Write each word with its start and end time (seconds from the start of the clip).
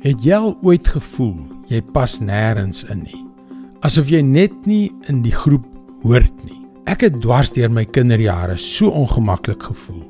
Het 0.00 0.22
jy 0.24 0.32
al 0.32 0.54
ooit 0.64 0.86
gevoel 0.88 1.34
jy 1.68 1.82
pas 1.92 2.14
nêrens 2.24 2.86
in 2.88 3.02
nie? 3.04 3.18
Asof 3.84 4.08
jy 4.08 4.22
net 4.24 4.54
nie 4.64 4.88
in 5.12 5.18
die 5.20 5.34
groep 5.34 5.66
hoort 6.00 6.32
nie. 6.46 6.56
Ek 6.88 7.04
het 7.04 7.18
dwars 7.20 7.52
deur 7.52 7.68
my 7.68 7.84
kinderjare 7.84 8.56
so 8.56 8.88
ongemaklik 8.88 9.68
gevoel. 9.68 10.00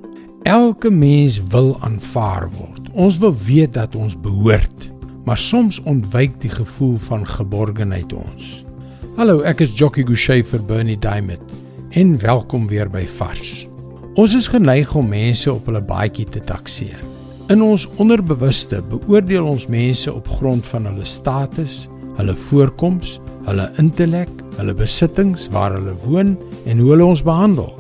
Elke 0.47 0.95
mens 0.95 1.41
wil 1.51 1.75
aanvaar 1.83 2.47
word. 2.55 2.87
Ons 2.95 3.19
wil 3.19 3.35
weet 3.49 3.75
dat 3.75 3.99
ons 3.99 4.15
behoort, 4.15 4.87
maar 5.27 5.43
soms 5.43 5.83
ontwyk 5.91 6.39
die 6.39 6.55
gevoel 6.55 6.95
van 7.11 7.27
geborgenheid 7.27 8.15
ons. 8.15 8.63
Hallo, 9.19 9.43
ek 9.43 9.67
is 9.67 9.75
Jockey 9.75 10.07
Gouchee 10.07 10.47
vir 10.47 10.67
Bernie 10.71 11.01
Diamond 11.03 11.59
en 11.99 12.15
welkom 12.23 12.71
weer 12.71 12.87
by 12.87 13.09
Vars. 13.19 13.65
Ons 14.15 14.39
is 14.39 14.53
geneig 14.55 14.95
om 14.95 15.11
mense 15.11 15.51
op 15.51 15.67
hulle 15.67 15.83
baadjie 15.83 16.31
te 16.31 16.47
takseer. 16.47 17.10
In 17.51 17.65
ons 17.67 17.89
onderbewuste 17.99 18.79
beoordeel 18.93 19.43
ons 19.51 19.65
mense 19.67 20.13
op 20.13 20.29
grond 20.39 20.67
van 20.71 20.85
hulle 20.87 21.07
status, 21.09 21.89
hulle 22.15 22.37
voorkoms, 22.47 23.17
hulle 23.49 23.65
intellek, 23.83 24.31
hulle 24.61 24.75
besittings, 24.79 25.49
waar 25.51 25.75
hulle 25.75 25.97
woon 26.05 26.37
en 26.71 26.79
hoe 26.79 26.93
hulle 26.93 27.09
ons 27.11 27.25
behandel. 27.27 27.73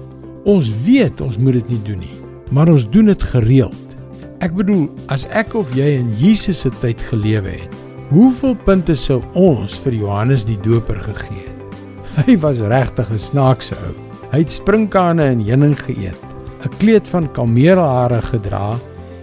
Ons 0.50 0.72
weet 0.82 1.22
ons 1.22 1.38
moet 1.38 1.60
dit 1.60 1.70
nie 1.70 1.80
doen 1.86 2.02
nie, 2.02 2.18
maar 2.50 2.72
ons 2.74 2.88
doen 2.90 3.12
dit 3.12 3.28
gereeld. 3.30 3.94
Ek 4.42 4.58
bedoel, 4.58 4.88
as 5.06 5.28
ek 5.38 5.54
of 5.54 5.70
jy 5.78 5.86
in 6.00 6.10
Jesus 6.18 6.64
se 6.64 6.74
tyd 6.82 6.98
gelewe 7.12 7.54
het, 7.60 7.80
hoeveel 8.10 8.58
punte 8.66 8.98
sou 8.98 9.20
ons 9.38 9.78
vir 9.86 10.00
Johannes 10.00 10.48
die 10.50 10.58
Doper 10.66 10.98
gegee 11.06 11.46
het? 11.46 11.80
Hy 12.26 12.40
was 12.42 12.58
regtig 12.58 13.14
'n 13.14 13.22
snaakse 13.30 13.78
ou. 13.86 13.94
Hy 14.34 14.42
het 14.42 14.50
sprinkane 14.50 15.30
en 15.30 15.46
heuning 15.46 15.78
geëet, 15.78 16.30
'n 16.66 16.78
kleed 16.82 17.06
van 17.06 17.30
kameelhare 17.30 18.18
gedra 18.34 18.74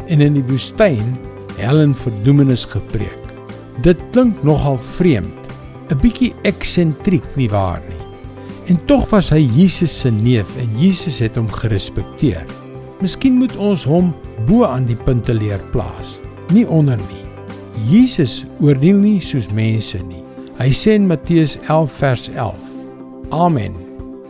en 0.07 0.21
in 0.23 0.37
die 0.37 0.45
woestyn 0.47 1.15
hel 1.57 1.81
en 1.81 1.95
verdoemenis 1.97 2.65
gepreek. 2.69 3.23
Dit 3.85 4.01
klink 4.13 4.39
nogal 4.43 4.77
vreemd, 4.97 5.37
'n 5.89 5.99
bietjie 6.01 6.33
eksentriek 6.43 7.27
nie 7.35 7.49
waar 7.49 7.81
nie. 7.87 8.03
En 8.67 8.79
tog 8.85 9.09
was 9.09 9.29
hy 9.29 9.39
Jesus 9.39 9.99
se 9.99 10.11
neef 10.11 10.49
en 10.59 10.79
Jesus 10.79 11.19
het 11.19 11.35
hom 11.35 11.47
gerespekteer. 11.47 12.45
Miskien 12.99 13.37
moet 13.39 13.55
ons 13.55 13.83
hom 13.83 14.13
bo 14.47 14.65
aan 14.65 14.85
die 14.85 14.97
punte 14.97 15.33
leer 15.33 15.61
plaas, 15.71 16.19
nie 16.51 16.65
onder 16.67 16.97
nie. 16.97 17.23
Jesus 17.87 18.45
oordeel 18.59 18.97
nie 18.97 19.19
soos 19.19 19.47
mense 19.53 19.99
nie. 20.03 20.23
Hy 20.57 20.71
sê 20.73 20.97
in 20.97 21.07
Matteus 21.07 21.57
11 21.69 21.91
vers 22.01 22.29
11: 22.33 22.71
Amen. 23.29 23.75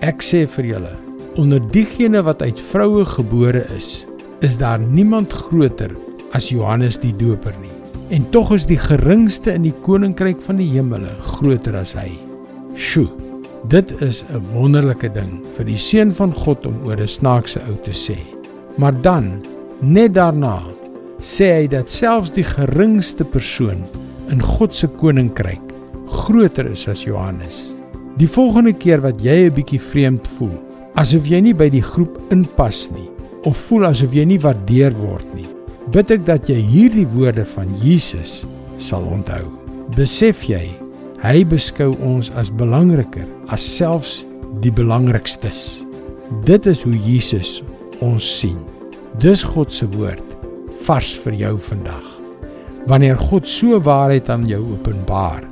Ek 0.06 0.22
sê 0.22 0.46
vir 0.58 0.66
julle, 0.66 0.94
onder 1.38 1.62
diegene 1.74 2.22
wat 2.22 2.42
uit 2.42 2.60
vroue 2.62 3.06
gebore 3.06 3.64
is, 3.74 4.06
is 4.40 4.58
daar 4.58 4.80
niemand 4.80 5.34
groter 5.34 5.92
as 6.32 6.50
Johannes 6.50 7.00
die 7.02 7.16
Doper 7.16 7.56
nie. 7.62 7.74
En 8.10 8.30
tog 8.32 8.54
is 8.56 8.66
die 8.68 8.80
geringste 8.80 9.52
in 9.58 9.66
die 9.66 9.76
koninkryk 9.84 10.42
van 10.46 10.60
die 10.62 10.70
hemele 10.72 11.12
groter 11.36 11.76
as 11.76 11.96
hy. 11.98 12.12
Sjoe. 12.76 13.10
Dit 13.68 13.92
is 14.02 14.24
'n 14.30 14.42
wonderlike 14.54 15.10
ding 15.10 15.44
vir 15.58 15.66
die 15.66 15.78
seun 15.78 16.12
van 16.12 16.34
God 16.34 16.66
om 16.66 16.76
oor 16.86 17.02
'n 17.02 17.08
snaakse 17.08 17.60
ou 17.68 17.76
te 17.84 17.92
sê. 17.92 18.18
Maar 18.78 19.02
dan, 19.02 19.42
net 19.82 20.14
daarna, 20.14 20.62
sê 21.20 21.62
hy 21.62 21.68
dat 21.68 21.90
selfs 21.90 22.32
die 22.32 22.44
geringste 22.44 23.26
persoon 23.26 23.84
in 24.30 24.42
God 24.42 24.76
se 24.76 24.88
koninkryk 24.88 25.62
groter 26.08 26.66
is 26.72 26.88
as 26.88 27.04
Johannes. 27.04 27.74
Die 28.18 28.28
volgende 28.28 28.74
keer 28.74 29.02
wat 29.02 29.22
jy 29.22 29.46
'n 29.46 29.54
bietjie 29.54 29.82
vreemd 29.82 30.28
voel, 30.38 30.58
asof 30.96 31.28
jy 31.28 31.40
nie 31.42 31.54
by 31.54 31.70
die 31.70 31.82
groep 31.82 32.20
inpas 32.32 32.90
nie, 32.92 33.10
of 33.46 33.58
voel 33.68 33.86
asof 33.92 34.14
jy 34.14 34.26
nie 34.26 34.40
waardeer 34.42 34.96
word 34.98 35.28
nie, 35.36 35.48
bid 35.94 36.12
ek 36.12 36.26
dat 36.26 36.50
jy 36.50 36.58
hierdie 36.58 37.08
woorde 37.14 37.46
van 37.46 37.70
Jesus 37.84 38.46
sal 38.78 39.06
onthou. 39.06 39.46
Besef 39.96 40.44
jy, 40.48 40.66
hy 41.24 41.44
beskou 41.48 41.94
ons 42.04 42.32
as 42.38 42.52
belangriker 42.54 43.26
as 43.54 43.64
selfs 43.64 44.24
die 44.64 44.72
belangrikstes. 44.74 45.86
Dit 46.48 46.68
is 46.68 46.82
hoe 46.84 46.96
Jesus 47.06 47.62
ons 48.04 48.26
sien. 48.40 48.60
Dis 49.22 49.44
God 49.44 49.72
se 49.74 49.88
woord 49.96 50.24
vars 50.86 51.14
vir 51.24 51.36
jou 51.36 51.54
vandag. 51.70 52.04
Wanneer 52.88 53.20
God 53.20 53.48
so 53.48 53.80
waarheid 53.84 54.30
aan 54.32 54.46
jou 54.48 54.62
openbaar, 54.76 55.44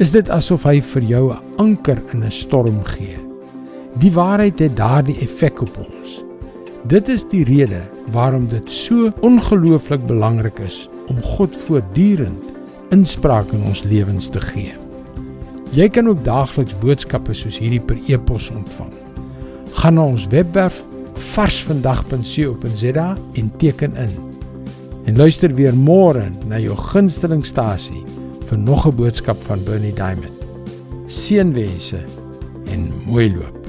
is 0.00 0.12
dit 0.14 0.28
asof 0.32 0.64
hy 0.64 0.80
vir 0.80 1.02
jou 1.02 1.24
'n 1.32 1.40
anker 1.58 1.98
in 2.12 2.24
'n 2.24 2.30
storm 2.30 2.84
gee. 2.84 3.18
Die 3.98 4.12
waarheid 4.12 4.58
het 4.58 4.76
daardie 4.76 5.18
effek 5.20 5.62
op 5.62 5.78
ons. 5.78 6.24
Dit 6.88 7.08
is 7.08 7.26
die 7.28 7.44
rede 7.44 7.82
waarom 8.12 8.46
dit 8.48 8.70
so 8.72 9.10
ongelooflik 9.20 10.06
belangrik 10.06 10.58
is 10.64 10.88
om 11.12 11.20
God 11.22 11.56
voortdurend 11.66 12.44
inspraak 12.90 13.52
in 13.52 13.62
ons 13.68 13.82
lewens 13.84 14.30
te 14.32 14.40
gee. 14.40 14.72
Jy 15.76 15.88
kan 15.92 16.08
ook 16.08 16.24
daagliks 16.24 16.78
boodskappe 16.80 17.36
soos 17.36 17.60
hierdie 17.60 17.82
per 17.84 18.00
e-pos 18.08 18.48
ontvang. 18.50 18.90
Gaan 19.82 19.94
na 19.94 20.08
ons 20.08 20.26
webwerf 20.32 20.80
varsvandag.co.za 21.34 23.06
en 23.32 23.52
teken 23.60 23.96
in. 23.96 24.16
En 25.04 25.16
luister 25.16 25.54
weer 25.54 25.76
môre 25.76 26.30
na 26.48 26.58
jou 26.58 26.76
gunstelingstasie 26.76 28.04
vir 28.48 28.58
nog 28.58 28.86
'n 28.86 28.96
boodskap 28.96 29.42
van 29.42 29.64
Bernie 29.64 29.94
Diamond. 29.94 30.36
Seënwense 31.06 32.00
en 32.72 32.92
mooi 33.06 33.30
loop. 33.36 33.59